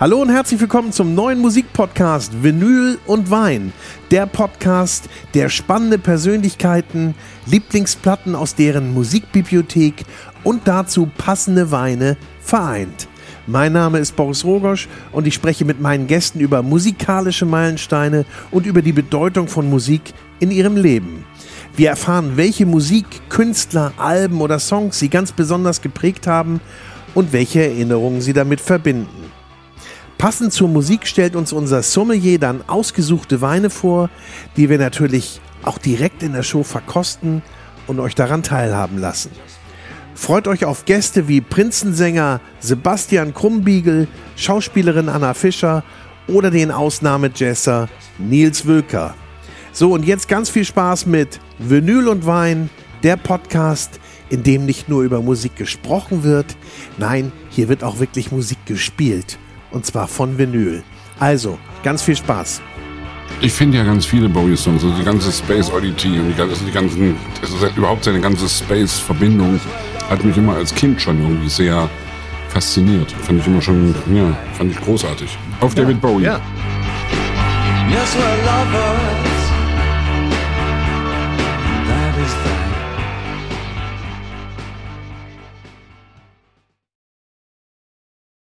[0.00, 3.72] Hallo und herzlich willkommen zum neuen Musikpodcast Vinyl und Wein.
[4.12, 10.04] Der Podcast, der spannende Persönlichkeiten, Lieblingsplatten aus deren Musikbibliothek
[10.44, 13.08] und dazu passende Weine vereint.
[13.48, 18.66] Mein Name ist Boris Rogosch und ich spreche mit meinen Gästen über musikalische Meilensteine und
[18.66, 21.24] über die Bedeutung von Musik in ihrem Leben.
[21.74, 26.60] Wir erfahren, welche Musik, Künstler, Alben oder Songs sie ganz besonders geprägt haben
[27.16, 29.28] und welche Erinnerungen sie damit verbinden.
[30.18, 34.10] Passend zur Musik stellt uns unser Sommelier dann ausgesuchte Weine vor,
[34.56, 37.40] die wir natürlich auch direkt in der Show verkosten
[37.86, 39.30] und euch daran teilhaben lassen.
[40.16, 45.84] Freut euch auf Gäste wie Prinzensänger Sebastian Krumbiegel, Schauspielerin Anna Fischer
[46.26, 49.14] oder den Ausnahmejazzer Nils Wülker.
[49.72, 52.70] So, und jetzt ganz viel Spaß mit Vinyl und Wein,
[53.04, 54.00] der Podcast,
[54.30, 56.56] in dem nicht nur über Musik gesprochen wird,
[56.98, 59.38] nein, hier wird auch wirklich Musik gespielt
[59.70, 60.82] und zwar von Vinyl.
[61.18, 62.62] Also, ganz viel Spaß.
[63.40, 66.72] Ich finde ja ganz viele Bowie-Songs, also die ganze Space Oddity und die, also die
[66.72, 69.60] ganzen, also überhaupt seine ganze Space-Verbindung
[70.08, 71.88] hat mich immer als Kind schon irgendwie sehr
[72.48, 73.12] fasziniert.
[73.12, 75.38] Fand ich immer schon, ja, fand ich großartig.
[75.60, 76.24] Auf ja, David Bowie.
[76.24, 76.40] Ja.
[77.90, 79.27] Yes, we're lovers.